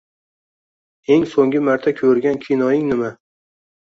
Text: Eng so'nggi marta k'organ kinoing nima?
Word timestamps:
Eng 1.11 1.25
so'nggi 1.33 1.59
marta 1.67 1.89
k'organ 1.99 2.37
kinoing 2.43 2.85
nima? 2.89 3.09